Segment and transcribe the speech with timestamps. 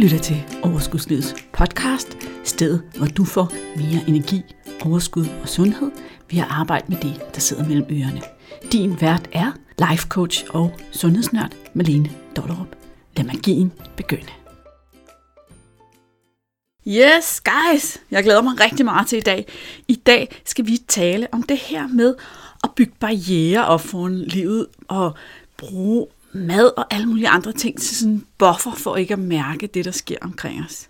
[0.00, 4.42] lytter til Overskudslivets podcast, stedet hvor du får mere energi,
[4.84, 5.90] overskud og sundhed
[6.30, 8.20] ved at arbejde med det, der sidder mellem ørerne.
[8.72, 9.52] Din vært er
[9.90, 12.76] life coach og sundhedsnørd Malene Dollerup.
[13.16, 14.32] Lad magien begynde.
[16.86, 17.98] Yes, guys!
[18.10, 19.46] Jeg glæder mig rigtig meget til i dag.
[19.88, 22.14] I dag skal vi tale om det her med
[22.64, 25.14] at bygge barriere op foran livet og
[25.56, 29.66] bruge mad og alle mulige andre ting til sådan en buffer for ikke at mærke
[29.66, 30.88] det, der sker omkring os.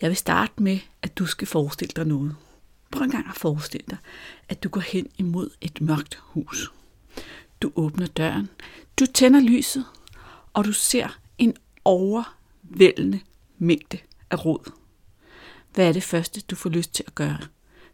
[0.00, 2.36] Jeg vil starte med, at du skal forestille dig noget.
[2.90, 3.98] Prøv en gang at forestille dig,
[4.48, 6.72] at du går hen imod et mørkt hus.
[7.62, 8.48] Du åbner døren,
[9.00, 9.84] du tænder lyset,
[10.52, 13.20] og du ser en overvældende
[13.58, 13.98] mængde
[14.30, 14.70] af rod.
[15.74, 17.38] Hvad er det første, du får lyst til at gøre?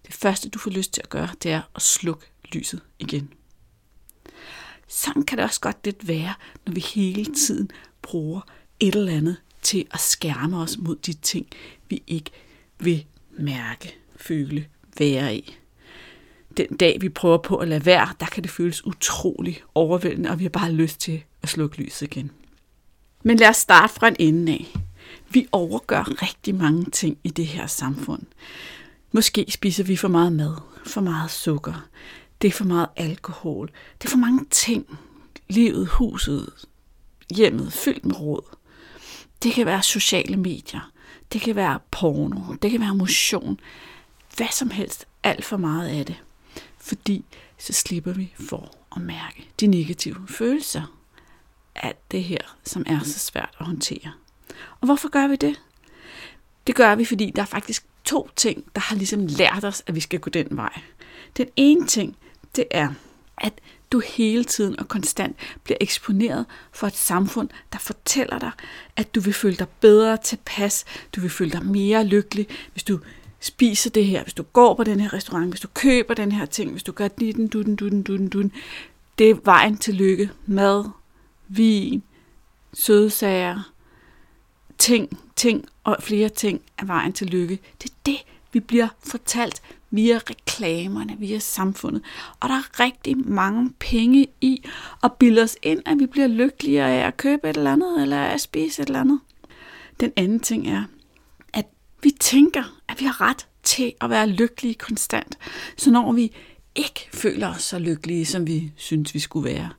[0.07, 3.33] Det første, du får lyst til at gøre, det er at slukke lyset igen.
[4.95, 6.35] Sådan kan det også godt lidt være,
[6.67, 7.71] når vi hele tiden
[8.03, 8.41] bruger
[8.81, 11.47] et eller andet til at skærme os mod de ting,
[11.89, 12.31] vi ikke
[12.79, 14.67] vil mærke, føle,
[14.99, 15.57] være i.
[16.57, 20.39] Den dag, vi prøver på at lade være, der kan det føles utrolig overvældende, og
[20.39, 22.31] vi har bare lyst til at slukke lyset igen.
[23.23, 24.75] Men lad os starte fra en ende af.
[25.31, 28.23] Vi overgør rigtig mange ting i det her samfund.
[29.13, 30.55] Måske spiser vi for meget mad,
[30.87, 31.89] for meget sukker,
[32.43, 34.99] det er for meget alkohol, det er for mange ting.
[35.49, 36.53] Livet, huset,
[37.35, 38.57] hjemmet fyldt med råd.
[39.43, 40.93] Det kan være sociale medier,
[41.33, 43.61] det kan være porno, det kan være motion,
[44.37, 46.17] hvad som helst, alt for meget af det.
[46.79, 47.25] Fordi
[47.59, 50.83] så slipper vi for at mærke de negative følelser.
[51.75, 54.13] Alt det her, som er så svært at håndtere.
[54.81, 55.61] Og hvorfor gør vi det?
[56.67, 59.95] Det gør vi, fordi der er faktisk to ting, der har ligesom lært os, at
[59.95, 60.81] vi skal gå den vej.
[61.37, 62.17] Den ene ting,
[62.57, 62.89] det er,
[63.39, 63.53] at
[63.93, 68.51] du hele tiden og konstant bliver eksponeret for et samfund, der fortæller dig,
[68.97, 70.85] at du vil føle dig bedre tilpas,
[71.17, 72.99] du vil føle dig mere lykkelig, hvis du
[73.41, 76.47] spiser det her, hvis du går på den her restaurant, hvis du køber den her
[76.47, 78.53] ting, hvis du gør ditten, dutten, dutten, dutten, dutten.
[79.19, 80.31] Det er vejen til lykke.
[80.47, 80.85] Mad,
[81.49, 82.03] vin,
[82.75, 83.73] sødsager,
[84.79, 87.59] ting, ting og flere ting er vejen til lykke.
[87.83, 92.03] Det er det, vi bliver fortalt via reklamerne, via samfundet.
[92.41, 94.65] Og der er rigtig mange penge i
[95.03, 98.21] at bilde os ind, at vi bliver lykkeligere af at købe et eller andet, eller
[98.21, 99.21] at spise et eller andet.
[100.01, 100.85] Den anden ting er,
[101.53, 101.67] at
[102.03, 105.39] vi tænker, at vi har ret til at være lykkelige konstant.
[105.77, 106.33] Så når vi
[106.75, 109.71] ikke føler os så lykkelige, som vi synes, vi skulle være,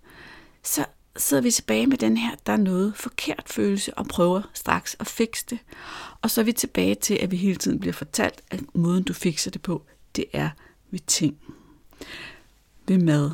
[0.63, 0.85] så
[1.18, 5.07] sidder vi tilbage med den her, der er noget forkert følelse, og prøver straks at
[5.07, 5.59] fikse det.
[6.22, 9.13] Og så er vi tilbage til, at vi hele tiden bliver fortalt, at måden du
[9.13, 9.85] fikser det på,
[10.16, 10.50] det er
[10.91, 11.38] ved ting.
[12.88, 13.31] Ved mad,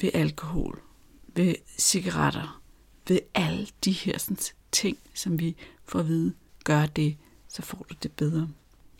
[0.00, 0.82] ved alkohol,
[1.26, 2.62] ved cigaretter,
[3.08, 4.36] ved alle de her sådan,
[4.72, 6.32] ting, som vi får at vide,
[6.64, 7.16] gør det,
[7.48, 8.48] så får du det bedre.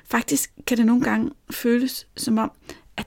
[0.04, 2.52] Faktisk kan det nogle gange føles som om,
[2.96, 3.06] at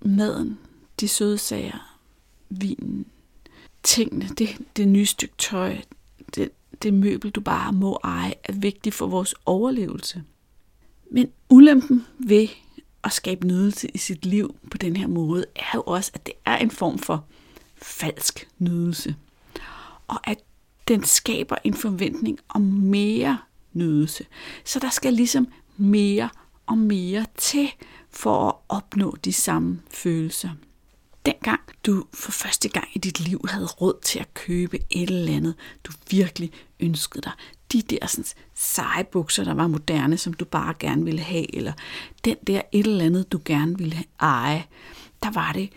[0.00, 0.58] maden,
[1.00, 1.98] de søde sager,
[2.48, 3.06] vinen,
[3.82, 5.76] tingene, det, det nye stykke tøj,
[6.34, 6.50] det,
[6.82, 10.24] det møbel, du bare må eje, er vigtigt for vores overlevelse.
[11.10, 12.48] Men ulempen ved
[13.04, 16.34] at skabe nydelse i sit liv på den her måde, er jo også, at det
[16.44, 17.24] er en form for
[17.76, 19.16] falsk nydelse.
[20.08, 20.38] Og at
[20.88, 23.38] den skaber en forventning om mere
[23.72, 24.26] nydelse.
[24.64, 26.28] Så der skal ligesom mere
[26.66, 27.70] og mere til
[28.10, 30.50] for at opnå de samme følelser
[31.26, 35.36] dengang du for første gang i dit liv havde råd til at købe et eller
[35.36, 37.32] andet, du virkelig ønskede dig.
[37.72, 41.72] De der sådan, seje bukser, der var moderne, som du bare gerne ville have, eller
[42.24, 44.64] den der et eller andet, du gerne ville eje,
[45.22, 45.70] der var det,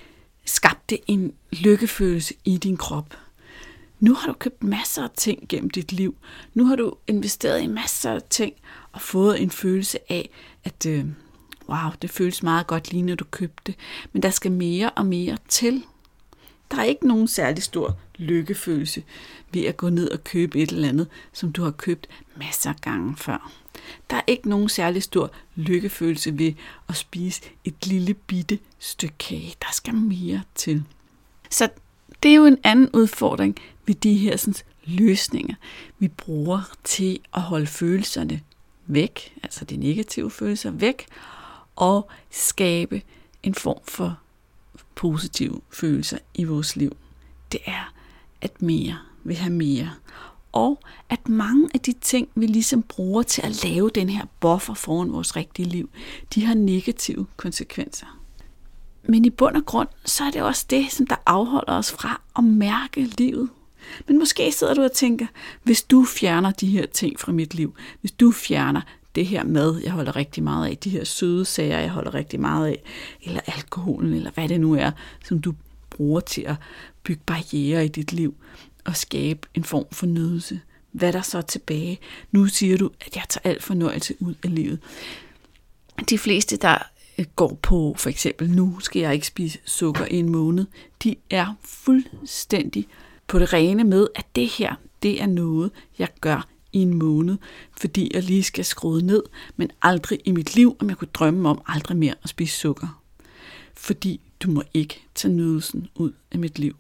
[0.46, 3.18] skabte en lykkefølelse i din krop.
[4.00, 6.16] Nu har du købt masser af ting gennem dit liv.
[6.54, 8.54] Nu har du investeret i masser af ting
[8.92, 10.30] og fået en følelse af,
[10.64, 11.06] at øh,
[11.70, 13.76] wow, det føles meget godt lige når du købte det,
[14.14, 15.84] men der skal mere og mere til.
[16.74, 19.04] Der er ikke nogen særlig stor lykkefølelse
[19.52, 22.08] ved at gå ned og købe et eller andet, som du har købt
[22.38, 23.52] masser af gange før.
[24.10, 26.54] Der er ikke nogen særlig stor lykkefølelse ved
[26.90, 29.56] at spise et lille bitte stykke kage.
[29.62, 30.84] Der skal mere til.
[31.50, 31.70] Så
[32.24, 34.56] det er jo en anden udfordring ved de her sådan,
[34.86, 35.56] løsninger,
[36.00, 38.42] vi bruger til at holde følelserne
[38.86, 41.06] væk, altså de negative følelser væk,
[41.76, 43.02] og skabe
[43.44, 44.18] en form for
[44.96, 46.96] positive følelser i vores liv.
[47.52, 47.94] Det er,
[48.42, 49.92] at mere vil have mere.
[50.52, 50.80] Og
[51.10, 55.14] at mange af de ting, vi ligesom bruger til at lave den her buffer foran
[55.14, 55.90] vores rigtige liv,
[56.36, 58.20] de har negative konsekvenser.
[59.04, 62.22] Men i bund og grund, så er det også det, som der afholder os fra
[62.38, 63.50] at mærke livet.
[64.08, 65.26] Men måske sidder du og tænker,
[65.64, 68.82] hvis du fjerner de her ting fra mit liv, hvis du fjerner
[69.16, 72.40] det her mad, jeg holder rigtig meget af, de her søde sager, jeg holder rigtig
[72.40, 72.84] meget af,
[73.22, 74.92] eller alkoholen, eller hvad det nu er,
[75.26, 75.54] som du
[75.90, 76.56] bruger til at
[77.04, 78.36] bygge barriere i dit liv
[78.86, 80.60] og skabe en form for nydelse.
[80.92, 82.00] Hvad er der så tilbage?
[82.32, 84.80] Nu siger du, at jeg tager alt fornøjelse ud af livet.
[86.10, 86.78] De fleste, der
[87.18, 90.66] øh, går på for eksempel, nu skal jeg ikke spise sukker i en måned,
[91.04, 92.88] de er fuldstændig
[93.28, 97.38] på det rene med, at det her, det er noget, jeg gør i en måned,
[97.78, 99.24] fordi jeg lige skal skrue ned,
[99.56, 103.02] men aldrig i mit liv, om jeg kunne drømme om aldrig mere at spise sukker.
[103.74, 106.76] Fordi du må ikke tage nydelsen ud af mit liv.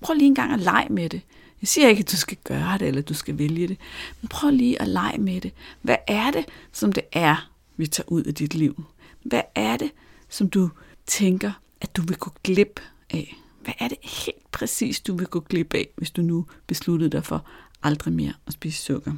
[0.00, 1.20] Prøv lige en gang at lege med det.
[1.62, 3.76] Jeg siger ikke, at du skal gøre det, eller du skal vælge det.
[4.20, 5.52] Men prøv lige at lege med det.
[5.82, 8.84] Hvad er det, som det er, vi tager ud af dit liv?
[9.22, 9.90] Hvad er det,
[10.28, 10.70] som du
[11.06, 12.80] tænker, at du vil gå glip
[13.10, 13.36] af?
[13.64, 17.24] Hvad er det helt præcis, du vil gå glip af, hvis du nu besluttede dig
[17.24, 17.44] for
[17.82, 19.12] aldrig mere at spise sukker?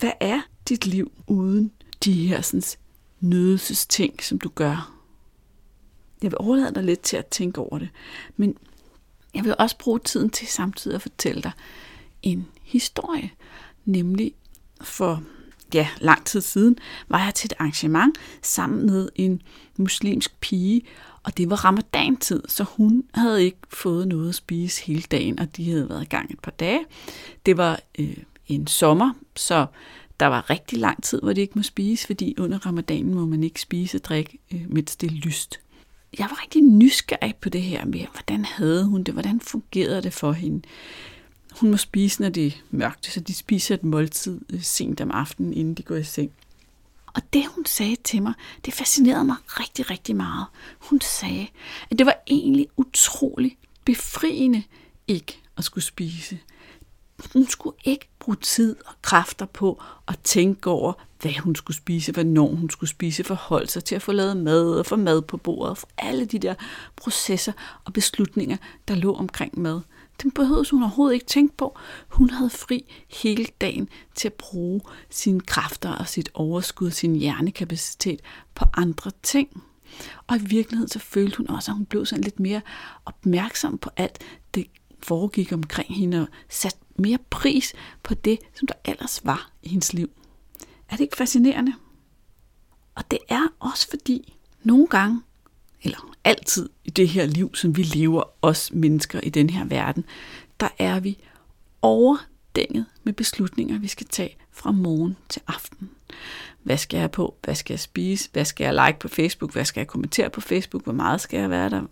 [0.00, 1.72] Hvad er dit liv uden
[2.04, 2.62] de her sådan,
[3.20, 4.96] nydelsesting, som du gør?
[6.22, 7.88] Jeg vil overlade dig lidt til at tænke over det,
[8.36, 8.56] men
[9.34, 11.52] jeg vil også bruge tiden til samtidig at fortælle dig
[12.22, 13.30] en historie,
[13.84, 14.34] nemlig
[14.80, 15.22] for
[15.74, 16.78] ja, lang tid siden
[17.08, 19.42] var jeg til et arrangement sammen med en
[19.76, 20.82] muslimsk pige,
[21.22, 25.56] og det var ramadantid, så hun havde ikke fået noget at spise hele dagen, og
[25.56, 26.84] de havde været i gang et par dage.
[27.46, 29.66] Det var øh, en sommer, så
[30.20, 33.44] der var rigtig lang tid, hvor de ikke må spise, fordi under ramadanen må man
[33.44, 35.60] ikke spise og drikke, øh, mens det er lyst
[36.18, 40.12] jeg var rigtig nysgerrig på det her med, hvordan havde hun det, hvordan fungerede det
[40.12, 40.62] for hende.
[41.60, 45.10] Hun må spise, når det er mørkt, så de spiser et måltid øh, sent om
[45.10, 46.30] aftenen, inden de går i seng.
[47.14, 48.34] Og det, hun sagde til mig,
[48.64, 50.46] det fascinerede mig rigtig, rigtig meget.
[50.78, 51.46] Hun sagde,
[51.90, 54.62] at det var egentlig utrolig befriende
[55.08, 56.38] ikke at skulle spise.
[57.32, 60.92] Hun skulle ikke bruge tid og kræfter på at tænke over,
[61.22, 64.78] hvad hun skulle spise, hvornår hun skulle spise, forholde sig til at få lavet mad
[64.78, 66.54] og få mad på bordet, for alle de der
[66.96, 67.52] processer
[67.84, 68.56] og beslutninger,
[68.88, 69.80] der lå omkring mad.
[70.22, 71.78] Den behøvede hun overhovedet ikke tænke på.
[72.08, 74.80] Hun havde fri hele dagen til at bruge
[75.10, 78.20] sine kræfter og sit overskud, sin hjernekapacitet
[78.54, 79.62] på andre ting.
[80.26, 82.60] Og i virkeligheden så følte hun også, at hun blev sådan lidt mere
[83.04, 84.18] opmærksom på alt
[84.54, 84.66] det
[85.02, 87.72] foregik omkring hende og satte mere pris
[88.02, 90.10] på det, som der ellers var i hendes liv.
[90.88, 91.74] Er det ikke fascinerende?
[92.94, 95.20] Og det er også fordi, nogle gange,
[95.82, 100.04] eller altid i det her liv, som vi lever, os mennesker i den her verden,
[100.60, 101.18] der er vi
[101.82, 105.90] overdænget med beslutninger, vi skal tage fra morgen til aften.
[106.62, 107.36] Hvad skal jeg på?
[107.44, 108.28] Hvad skal jeg spise?
[108.32, 109.52] Hvad skal jeg like på Facebook?
[109.52, 110.84] Hvad skal jeg kommentere på Facebook?
[110.84, 111.82] Hvor meget skal jeg være der?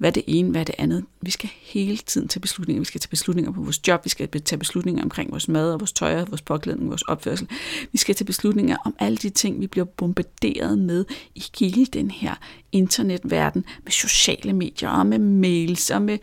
[0.00, 1.04] Hvad det ene, hvad det andet.
[1.22, 2.80] Vi skal hele tiden tage beslutninger.
[2.80, 5.80] Vi skal tage beslutninger på vores job, vi skal tage beslutninger omkring vores mad og
[5.80, 7.48] vores tøj og vores påklædning, vores opførsel.
[7.92, 11.04] Vi skal tage beslutninger om alle de ting, vi bliver bombarderet med
[11.34, 12.34] i hele den her
[12.72, 16.18] internetverden med sociale medier og med mails og med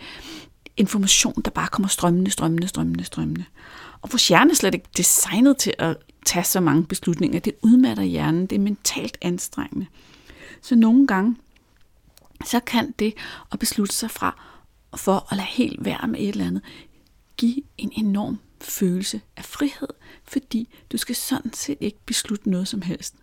[0.77, 3.45] information, der bare kommer strømmende, strømmende, strømmende, strømmende.
[4.01, 7.39] Og vores hjerne er slet ikke designet til at tage så mange beslutninger.
[7.39, 8.45] Det udmatter hjernen.
[8.45, 9.85] Det er mentalt anstrengende.
[10.62, 11.35] Så nogle gange,
[12.45, 13.13] så kan det
[13.51, 14.44] at beslutte sig fra
[14.95, 16.62] for at lade helt være med et eller andet,
[17.38, 19.88] give en enorm følelse af frihed,
[20.24, 23.15] fordi du skal sådan set ikke beslutte noget som helst.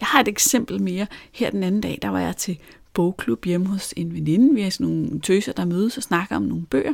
[0.00, 1.06] Jeg har et eksempel mere.
[1.32, 2.58] Her den anden dag, der var jeg til
[2.92, 4.54] bogklub hjemme hos en veninde.
[4.54, 6.92] Vi er sådan nogle tøser, der mødes og snakker om nogle bøger.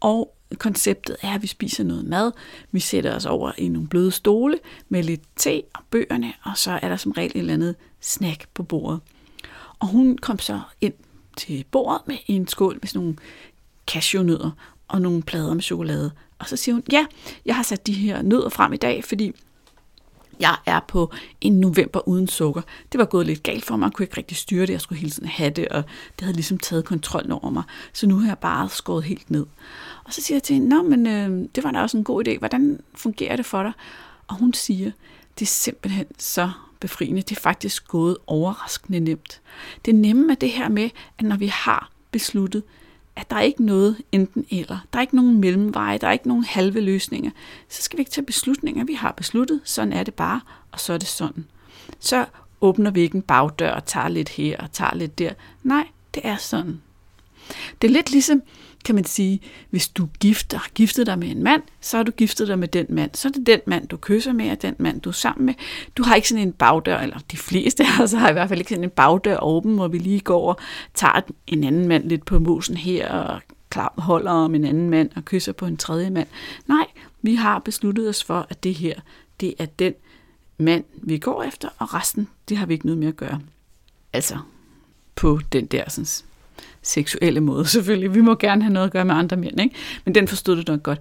[0.00, 2.32] Og konceptet er, at vi spiser noget mad.
[2.70, 4.58] Vi sætter os over i nogle bløde stole
[4.88, 8.48] med lidt te og bøgerne, og så er der som regel et eller andet snack
[8.54, 9.00] på bordet.
[9.78, 10.94] Og hun kom så ind
[11.36, 13.16] til bordet med en skål med sådan nogle
[13.86, 14.50] cashewnødder
[14.88, 16.10] og nogle plader med chokolade.
[16.38, 17.06] Og så siger hun, ja,
[17.46, 19.32] jeg har sat de her nødder frem i dag, fordi
[20.40, 22.62] jeg er på en november uden sukker.
[22.92, 24.98] Det var gået lidt galt for mig, jeg kunne ikke rigtig styre det, jeg skulle
[24.98, 25.84] hele tiden have det, og
[26.16, 27.62] det havde ligesom taget kontrollen over mig.
[27.92, 29.46] Så nu har jeg bare skåret helt ned.
[30.04, 32.28] Og så siger jeg til hende, nå, men øh, det var da også en god
[32.28, 33.72] idé, hvordan fungerer det for dig?
[34.28, 34.90] Og hun siger,
[35.38, 36.50] det er simpelthen så
[36.80, 37.22] befriende.
[37.22, 39.40] Det er faktisk gået overraskende nemt.
[39.84, 42.62] Det nemme er det her med, at når vi har besluttet,
[43.16, 44.78] at der er ikke noget enten eller.
[44.92, 47.30] Der er ikke nogen mellemveje, der er ikke nogen halve løsninger.
[47.68, 48.84] Så skal vi ikke tage beslutninger.
[48.84, 50.40] Vi har besluttet, sådan er det bare,
[50.72, 51.46] og så er det sådan.
[52.00, 52.26] Så
[52.60, 55.32] åbner vi ikke en bagdør og tager lidt her og tager lidt der.
[55.62, 56.82] Nej, det er sådan.
[57.82, 58.42] Det er lidt ligesom,
[58.84, 62.12] kan man sige, hvis du gifter, har giftet dig med en mand, så har du
[62.12, 63.10] giftet dig med den mand.
[63.14, 65.54] Så er det den mand, du kysser med, og den mand, du er sammen med.
[65.96, 68.60] Du har ikke sådan en bagdør, eller de fleste af os har i hvert fald
[68.60, 70.56] ikke sådan en bagdør åben, hvor vi lige går og
[70.94, 75.10] tager en anden mand lidt på mosen her, og klam holder om en anden mand
[75.16, 76.28] og kysser på en tredje mand.
[76.66, 76.86] Nej,
[77.22, 78.94] vi har besluttet os for, at det her,
[79.40, 79.94] det er den
[80.58, 83.40] mand, vi går efter, og resten, det har vi ikke noget med at gøre.
[84.12, 84.38] Altså,
[85.14, 86.06] på den der sådan,
[86.84, 88.14] seksuelle måde selvfølgelig.
[88.14, 89.74] Vi må gerne have noget at gøre med andre mænd, ikke?
[90.04, 91.00] men den forstod du nok godt.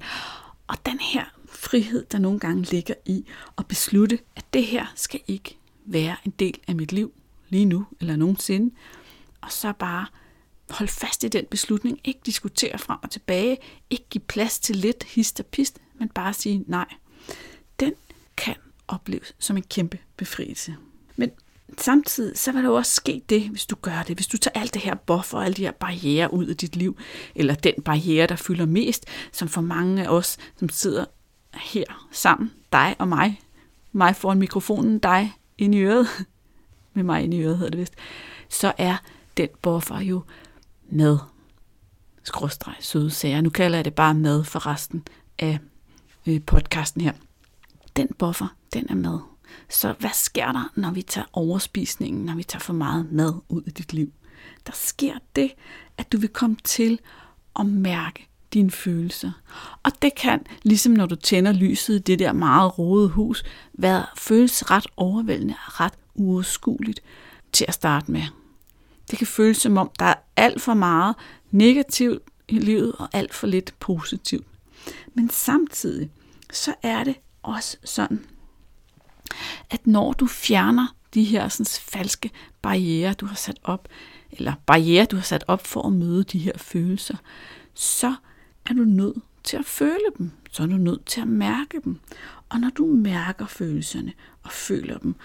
[0.67, 3.25] Og den her frihed, der nogle gange ligger i
[3.57, 7.13] at beslutte, at det her skal ikke være en del af mit liv
[7.49, 8.75] lige nu eller nogensinde,
[9.41, 10.05] og så bare
[10.69, 13.57] holde fast i den beslutning, ikke diskutere frem og tilbage,
[13.89, 16.87] ikke give plads til lidt hist og pist, men bare sige nej.
[17.79, 17.93] Den
[18.37, 18.55] kan
[18.87, 20.75] opleves som en kæmpe befrielse.
[21.77, 24.17] Samtidig så vil der jo også ske det, hvis du gør det.
[24.17, 26.75] Hvis du tager alt det her buffer og alle de her barriere ud af dit
[26.75, 26.97] liv,
[27.35, 31.05] eller den barriere, der fylder mest, som for mange af os, som sidder
[31.53, 33.41] her sammen, dig og mig,
[33.91, 36.07] mig foran mikrofonen, dig ind i øret,
[36.93, 37.93] med mig ind i øret hedder det vist,
[38.49, 38.97] så er
[39.37, 40.23] den buffer jo
[40.89, 41.17] med
[42.23, 43.41] skråstreg søde sager.
[43.41, 45.07] Nu kalder jeg det bare med for resten
[45.39, 45.59] af
[46.27, 47.13] øh, podcasten her.
[47.95, 49.19] Den buffer, den er med.
[49.69, 53.61] Så hvad sker der, når vi tager overspisningen, når vi tager for meget mad ud
[53.61, 54.11] af dit liv?
[54.67, 55.51] Der sker det,
[55.97, 56.99] at du vil komme til
[57.59, 59.31] at mærke dine følelser.
[59.83, 63.43] Og det kan, ligesom når du tænder lyset i det der meget rode hus,
[63.73, 66.99] være føles ret overvældende og ret uoverskueligt
[67.51, 68.23] til at starte med.
[69.11, 71.15] Det kan føles som om, der er alt for meget
[71.51, 74.47] negativt i livet og alt for lidt positivt.
[75.13, 76.09] Men samtidig
[76.51, 78.25] så er det også sådan,
[79.73, 82.29] at når du fjerner de her sådan, falske
[82.61, 83.87] barriere, du har sat op,
[84.31, 87.15] eller barriere, du har sat op for at møde de her følelser,
[87.73, 88.15] så
[88.65, 90.31] er du nødt til at føle dem.
[90.51, 91.99] Så er du nødt til at mærke dem.
[92.49, 94.13] Og når du mærker følelserne
[94.43, 95.15] og føler dem,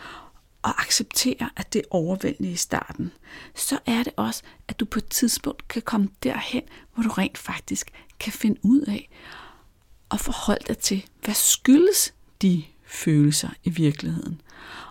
[0.63, 3.13] og accepterer, at det er overvældende i starten,
[3.55, 6.63] så er det også, at du på et tidspunkt kan komme derhen,
[6.95, 7.91] hvor du rent faktisk
[8.21, 9.11] kan finde ud af
[10.09, 14.41] og forholde dig til, hvad skyldes de følelser i virkeligheden.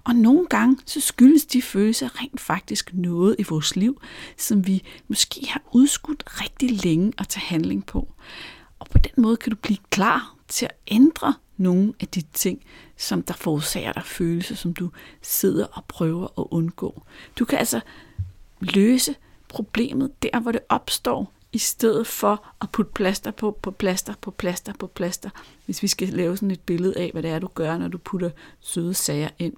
[0.04, 4.01] Og nogle gange så skyldes de følelser rent faktisk noget i vores liv,
[4.38, 8.13] som vi måske har udskudt rigtig længe at tage handling på.
[8.80, 12.62] Og på den måde kan du blive klar til at ændre nogle af de ting,
[12.98, 17.04] som der forårsager dig følelser, som du sidder og prøver at undgå.
[17.39, 17.82] Du kan altså
[18.60, 19.16] løse
[19.50, 24.32] problemet der, hvor det opstår, i stedet for at putte plaster på, på plaster, på
[24.32, 25.30] plaster, på plaster,
[25.66, 27.98] hvis vi skal lave sådan et billede af, hvad det er, du gør, når du
[27.98, 29.54] putter søde sager ind.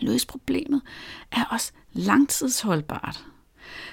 [0.00, 0.82] Løs problemet
[1.32, 3.24] er også langtidsholdbart.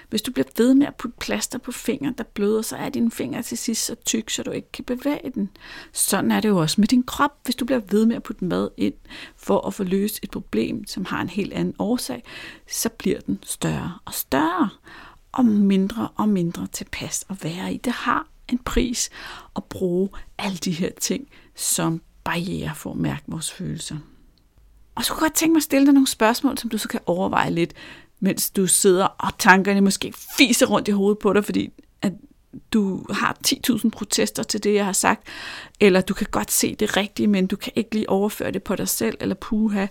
[0.09, 3.11] Hvis du bliver ved med at putte plaster på fingre, der bløder, så er din
[3.11, 5.49] finger til sidst så tyk, så du ikke kan bevæge den.
[5.91, 7.31] Sådan er det jo også med din krop.
[7.43, 8.93] Hvis du bliver ved med at putte mad ind
[9.35, 12.23] for at få løst et problem, som har en helt anden årsag,
[12.67, 14.69] så bliver den større og større
[15.31, 17.77] og mindre og mindre tilpas at være i.
[17.77, 19.09] Det har en pris
[19.55, 23.95] at bruge alle de her ting som barriere for at mærke vores følelser.
[24.95, 26.87] Og så kunne jeg godt tænke mig at stille dig nogle spørgsmål, som du så
[26.87, 27.73] kan overveje lidt,
[28.19, 31.69] mens du sidder og tankerne måske fiser rundt i hovedet på dig, fordi
[32.01, 32.13] at
[32.73, 35.27] du har 10.000 protester til det, jeg har sagt,
[35.79, 38.75] eller du kan godt se det rigtige, men du kan ikke lige overføre det på
[38.75, 39.85] dig selv, eller puha.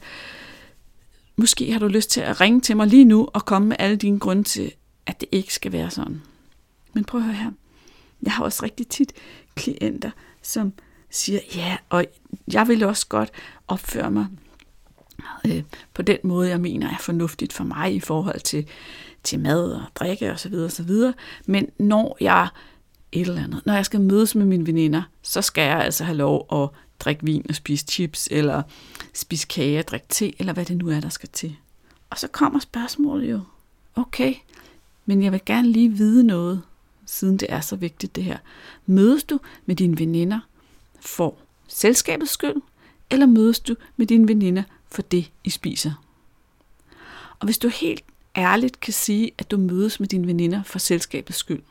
[1.36, 3.96] Måske har du lyst til at ringe til mig lige nu og komme med alle
[3.96, 4.72] dine grunde til,
[5.06, 6.22] at det ikke skal være sådan.
[6.92, 7.50] Men prøv at høre her.
[8.22, 9.12] Jeg har også rigtig tit
[9.54, 10.10] klienter,
[10.42, 10.72] som
[11.10, 12.04] siger, ja, og
[12.52, 13.30] jeg vil også godt
[13.68, 14.26] opføre mig
[15.46, 15.62] øh,
[15.94, 18.66] på den måde, jeg mener er fornuftigt for mig i forhold til,
[19.22, 20.54] til mad og drikke osv.
[20.54, 20.90] osv.
[21.46, 22.48] Men når jeg
[23.12, 26.16] et eller andet, når jeg skal mødes med mine veninder, så skal jeg altså have
[26.16, 26.68] lov at
[27.00, 28.62] drikke vin og spise chips, eller
[29.14, 31.56] spise kage og drikke te, eller hvad det nu er, der skal til.
[32.10, 33.40] Og så kommer spørgsmålet jo,
[33.94, 34.34] okay,
[35.10, 36.62] men jeg vil gerne lige vide noget,
[37.06, 38.38] siden det er så vigtigt det her.
[38.86, 40.40] Mødes du med dine veninder
[41.00, 41.38] for
[41.68, 42.56] selskabets skyld,
[43.10, 45.92] eller mødes du med dine veninder for det, I spiser?
[47.38, 48.04] Og hvis du helt
[48.36, 51.62] ærligt kan sige, at du mødes med dine veninder for selskabets skyld,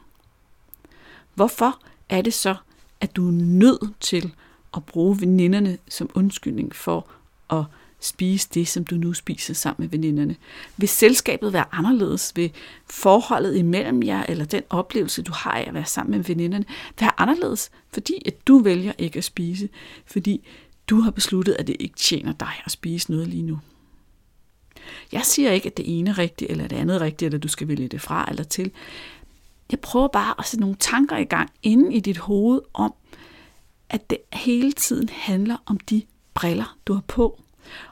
[1.33, 2.55] hvorfor er det så,
[3.01, 4.33] at du er nødt til
[4.73, 7.09] at bruge veninderne som undskyldning for
[7.49, 7.63] at
[7.99, 10.35] spise det, som du nu spiser sammen med veninderne.
[10.77, 12.31] Vil selskabet være anderledes?
[12.35, 12.51] Vil
[12.89, 16.65] forholdet imellem jer, eller den oplevelse, du har af at være sammen med veninderne,
[16.99, 17.71] være anderledes?
[17.93, 19.69] Fordi at du vælger ikke at spise,
[20.05, 20.47] fordi
[20.87, 23.59] du har besluttet, at det ikke tjener dig at spise noget lige nu.
[25.11, 27.47] Jeg siger ikke, at det ene er rigtigt, eller det andet er rigtigt, eller du
[27.47, 28.71] skal vælge det fra eller til.
[29.71, 32.93] Jeg prøver bare at sætte nogle tanker i gang inde i dit hoved om,
[33.89, 36.01] at det hele tiden handler om de
[36.33, 37.41] briller, du har på.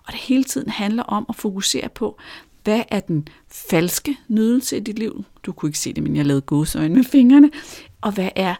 [0.03, 2.19] Og det hele tiden handler om at fokusere på,
[2.63, 5.25] hvad er den falske nydelse i dit liv?
[5.43, 7.51] Du kunne ikke se det, men jeg lavede gåsøjne med fingrene.
[8.01, 8.55] Og hvad er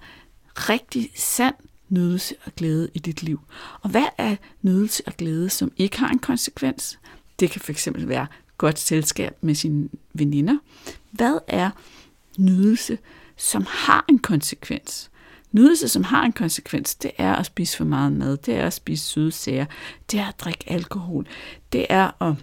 [0.56, 1.56] rigtig sand
[1.90, 3.40] nydelse og glæde i dit liv.
[3.82, 7.00] Og hvad er nydelse og glæde, som ikke har en konsekvens?
[7.40, 10.58] Det kan fx være godt selskab med sine veninder.
[11.12, 11.70] Hvad er
[12.38, 12.98] nydelse,
[13.38, 15.10] som har en konsekvens?
[15.52, 18.74] Nydelse, som har en konsekvens, det er at spise for meget mad, det er at
[18.74, 19.66] spise søde sager,
[20.12, 21.28] det er at drikke alkohol,
[21.74, 22.34] det er at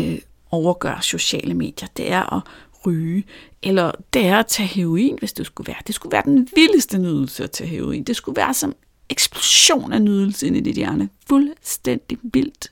[0.00, 0.18] øh,
[0.50, 2.42] overgøre sociale medier, det er at
[2.86, 3.24] ryge,
[3.62, 5.82] eller det er at tage heroin, hvis det skulle være.
[5.86, 8.04] Det skulle være den vildeste nydelse at tage heroin.
[8.04, 8.74] Det skulle være som
[9.08, 11.08] eksplosion af nydelse ind i dit hjerne.
[11.28, 12.70] Fuldstændig vildt.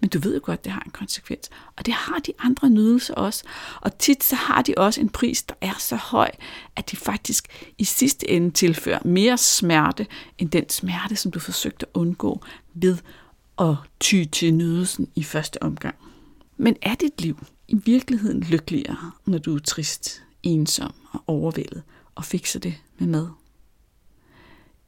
[0.00, 1.50] Men du ved jo godt, at det har en konsekvens.
[1.76, 3.44] Og det har de andre nydelser også.
[3.80, 6.30] Og tit så har de også en pris, der er så høj,
[6.76, 10.06] at de faktisk i sidste ende tilfører mere smerte,
[10.38, 12.44] end den smerte, som du forsøgte at undgå
[12.74, 12.98] ved
[13.58, 15.94] at ty til nydelsen i første omgang.
[16.56, 21.82] Men er dit liv i virkeligheden lykkeligere, når du er trist, ensom og overvældet
[22.14, 23.28] og fikser det med mad?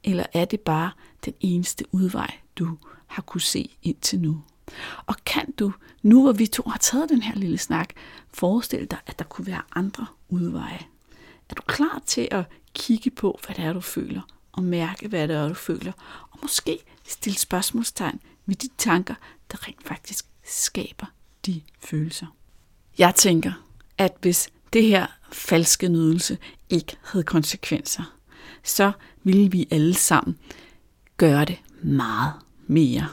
[0.03, 0.91] Eller er det bare
[1.25, 4.41] den eneste udvej, du har kunne se indtil nu?
[5.05, 7.93] Og kan du, nu hvor vi to har taget den her lille snak,
[8.33, 10.79] forestille dig, at der kunne være andre udveje?
[11.49, 14.21] Er du klar til at kigge på, hvad det er, du føler,
[14.51, 15.91] og mærke, hvad det er, du føler,
[16.31, 19.15] og måske stille spørgsmålstegn ved de tanker,
[19.51, 21.05] der rent faktisk skaber
[21.45, 22.27] de følelser?
[22.97, 23.51] Jeg tænker,
[23.97, 26.37] at hvis det her falske nydelse
[26.69, 28.03] ikke havde konsekvenser,
[28.63, 28.91] så
[29.23, 30.37] ville vi alle sammen
[31.17, 32.33] gøre det meget
[32.67, 33.07] mere.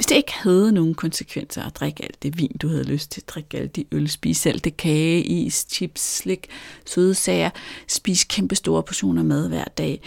[0.00, 3.22] Hvis det ikke havde nogen konsekvenser at drikke alt det vin, du havde lyst til,
[3.22, 6.46] drikke alt de øl, spise alt det kage, is, chips, slik,
[6.86, 7.50] søde sager,
[7.88, 10.02] spise kæmpe store portioner mad hver dag,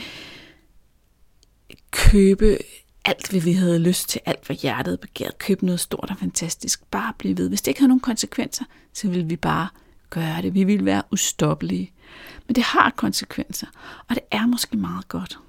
[1.91, 2.57] købe
[3.05, 6.83] alt, hvad vi havde lyst til, alt, hvad hjertet begærede, købe noget stort og fantastisk,
[6.91, 7.49] bare blive ved.
[7.49, 9.67] Hvis det ikke havde nogen konsekvenser, så ville vi bare
[10.09, 10.53] gøre det.
[10.53, 11.91] Vi ville være ustoppelige.
[12.47, 13.67] Men det har konsekvenser,
[14.09, 15.39] og det er måske meget godt.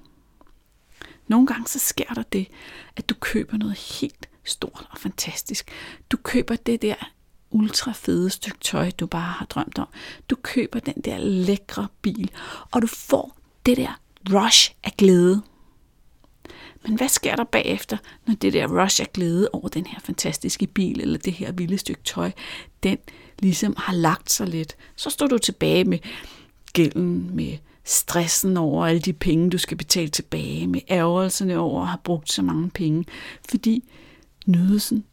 [1.27, 2.47] Nogle gange så sker der det,
[2.95, 5.71] at du køber noget helt stort og fantastisk.
[6.11, 6.95] Du køber det der
[7.51, 9.87] ultra fede stykke tøj, du bare har drømt om.
[10.29, 12.31] Du køber den der lækre bil,
[12.71, 13.99] og du får det der
[14.33, 15.41] rush af glæde.
[16.83, 20.67] Men hvad sker der bagefter, når det der rush af glæde over den her fantastiske
[20.67, 22.31] bil, eller det her vilde stykke tøj,
[22.83, 22.97] den
[23.39, 24.75] ligesom har lagt sig lidt?
[24.95, 25.99] Så står du tilbage med
[26.73, 31.87] gælden, med stressen over alle de penge, du skal betale tilbage, med ærgelserne over at
[31.87, 33.05] have brugt så mange penge,
[33.49, 33.83] fordi
[34.45, 35.05] nydelsen,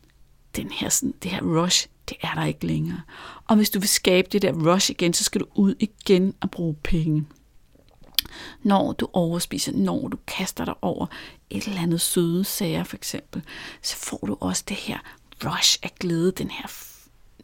[0.57, 3.01] den her, sådan, det her rush, det er der ikke længere.
[3.47, 6.51] Og hvis du vil skabe det der rush igen, så skal du ud igen og
[6.51, 7.27] bruge penge.
[8.63, 11.07] Når du overspiser, når du kaster dig over
[11.51, 13.43] et eller andet søde sager for eksempel,
[13.83, 14.99] så får du også det her
[15.45, 16.67] rush af glæde, den her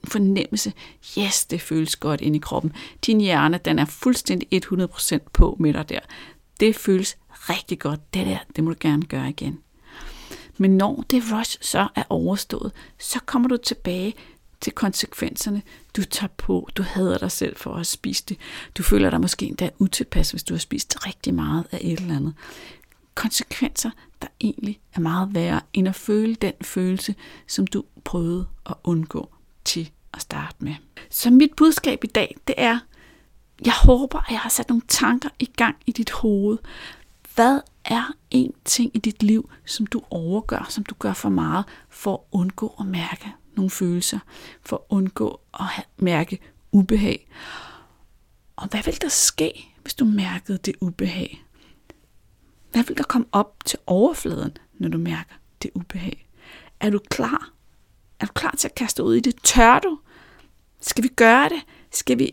[0.05, 0.73] fornemmelse,
[1.19, 2.73] yes, det føles godt ind i kroppen.
[3.07, 6.01] Din hjerne, den er fuldstændig 100% på med dig der.
[6.61, 8.15] Det føles rigtig godt.
[8.15, 9.59] Det der, det må du gerne gøre igen.
[10.59, 14.15] Men når det rush så er overstået, så kommer du tilbage
[14.61, 15.63] til konsekvenserne,
[15.97, 16.69] du tager på.
[16.77, 18.37] Du hader dig selv for at have spist det.
[18.79, 22.17] Du føler dig måske endda utilpas, hvis du har spist rigtig meget af et eller
[22.17, 22.35] andet.
[23.15, 23.91] Konsekvenser,
[24.23, 27.15] der egentlig er meget værre, end at føle den følelse,
[27.47, 30.75] som du prøvede at undgå til at starte med.
[31.11, 32.79] Så mit budskab i dag, det er,
[33.65, 36.59] jeg håber, at jeg har sat nogle tanker i gang i dit hoved.
[37.39, 41.65] Hvad er en ting i dit liv, som du overgør, som du gør for meget,
[41.89, 44.19] for at undgå at mærke nogle følelser,
[44.63, 46.39] for at undgå at mærke
[46.73, 47.29] ubehag?
[48.57, 51.45] Og hvad vil der ske, hvis du mærkede det ubehag?
[52.73, 56.29] Hvad vil der komme op til overfladen, når du mærker det ubehag?
[56.81, 57.51] Er du klar?
[58.21, 59.37] Er du klar til at kaste ud i det?
[59.43, 59.99] Tør du?
[60.81, 61.63] Skal vi gøre det?
[61.91, 62.31] Skal vi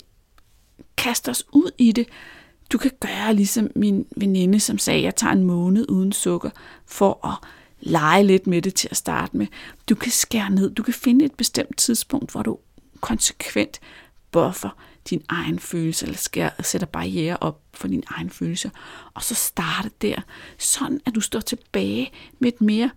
[0.98, 2.08] kaste os ud i det?
[2.72, 6.50] Du kan gøre ligesom min veninde, som sagde, at jeg tager en måned uden sukker
[6.86, 7.48] for at
[7.80, 9.48] lege lidt med det til at starte med.
[9.90, 10.72] Du kan skære ned.
[10.72, 12.58] Du kan finde et bestemt tidspunkt, hvor du
[13.02, 13.80] konsekvent
[14.32, 14.70] buffer
[15.10, 18.72] din egen følelse, eller skærer, sætter barriere op for din egen følelse,
[19.14, 20.22] og så starte der,
[20.58, 22.90] sådan at du står tilbage med et mere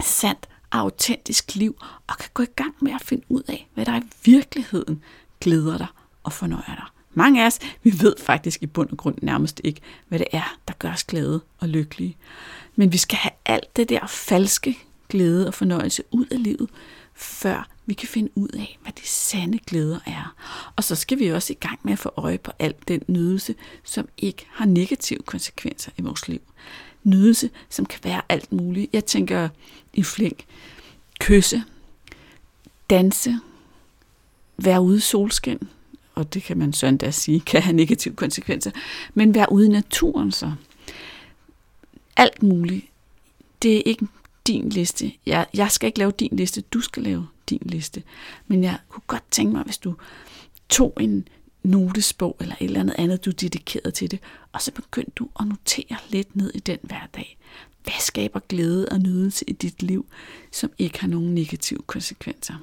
[0.00, 1.76] sandt og autentisk liv,
[2.06, 5.02] og kan gå i gang med at finde ud af, hvad der i virkeligheden
[5.40, 5.86] glæder dig
[6.22, 6.86] og fornøjer dig.
[7.18, 10.58] Mange af os, vi ved faktisk i bund og grund nærmest ikke, hvad det er,
[10.68, 12.16] der gør os glade og lykkelige.
[12.76, 16.70] Men vi skal have alt det der falske glæde og fornøjelse ud af livet,
[17.14, 20.34] før vi kan finde ud af, hvad de sande glæder er.
[20.76, 23.54] Og så skal vi også i gang med at få øje på alt den nydelse,
[23.84, 26.40] som ikke har negative konsekvenser i vores liv.
[27.04, 28.90] Nydelse, som kan være alt muligt.
[28.92, 29.48] Jeg tænker
[29.92, 30.44] i flink.
[31.20, 31.62] Kysse,
[32.90, 33.40] danse,
[34.56, 35.68] være ude i solskin,
[36.16, 38.70] og det kan man sådan da sige, kan have negative konsekvenser,
[39.14, 40.52] men være ude i naturen så.
[42.16, 42.84] alt muligt.
[43.62, 44.06] Det er ikke
[44.46, 45.12] din liste.
[45.26, 48.02] Jeg, jeg skal ikke lave din liste, du skal lave din liste.
[48.46, 49.94] Men jeg kunne godt tænke mig, hvis du
[50.68, 51.28] tog en
[51.62, 54.18] notesbog eller et eller andet andet, du dedikerede dedikeret til det,
[54.52, 57.38] og så begyndte du at notere lidt ned i den hver dag.
[57.82, 60.06] Hvad skaber glæde og nydelse i dit liv,
[60.52, 62.54] som ikke har nogen negative konsekvenser?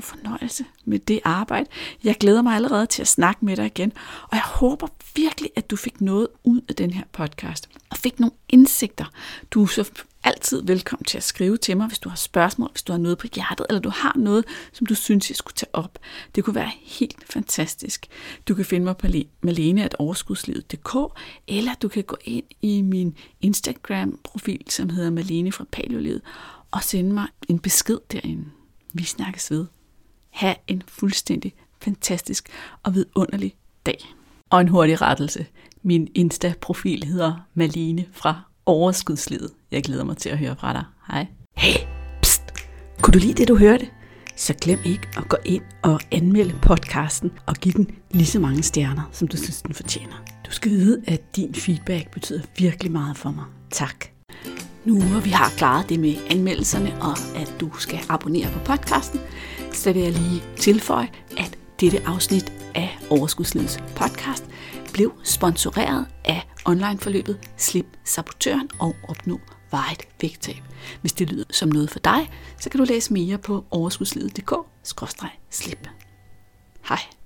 [0.00, 1.66] God fornøjelse med det arbejde.
[2.04, 4.86] Jeg glæder mig allerede til at snakke med dig igen, og jeg håber
[5.16, 9.04] virkelig, at du fik noget ud af den her podcast, og fik nogle indsigter.
[9.50, 9.90] Du er så
[10.24, 13.18] altid velkommen til at skrive til mig, hvis du har spørgsmål, hvis du har noget
[13.18, 15.98] på hjertet, eller du har noget, som du synes, jeg skulle tage op.
[16.34, 18.06] Det kunne være helt fantastisk.
[18.48, 19.06] Du kan finde mig på
[19.42, 26.22] maleneatoverskudslivet.dk, eller du kan gå ind i min Instagram-profil, som hedder Malene fra Paleolivet,
[26.70, 28.44] og sende mig en besked derinde.
[28.92, 29.66] Vi snakkes ved.
[30.30, 32.48] Ha' en fuldstændig fantastisk
[32.82, 33.54] og vidunderlig
[33.86, 34.14] dag.
[34.50, 35.46] Og en hurtig rettelse.
[35.82, 39.50] Min Insta-profil hedder Maline fra Overskudslivet.
[39.70, 40.84] Jeg glæder mig til at høre fra dig.
[41.08, 41.26] Hej.
[41.56, 41.86] Hey,
[42.22, 42.42] pst.
[43.02, 43.88] Kunne du lide det, du hørte?
[44.36, 48.62] Så glem ikke at gå ind og anmelde podcasten og give den lige så mange
[48.62, 50.24] stjerner, som du synes, den fortjener.
[50.46, 53.44] Du skal vide, at din feedback betyder virkelig meget for mig.
[53.70, 54.06] Tak.
[54.84, 59.20] Nu hvor vi har klaret det med anmeldelserne og at du skal abonnere på podcasten,
[59.72, 64.44] så vil jeg lige tilføje, at dette afsnit af Overskudslivets podcast
[64.92, 70.62] blev sponsoreret af onlineforløbet Slip Sabotøren og Opnå Vejet Vægttab.
[71.00, 72.30] Hvis det lyder som noget for dig,
[72.60, 75.88] så kan du læse mere på overskudslivet.dk-slip.
[76.88, 77.19] Hej.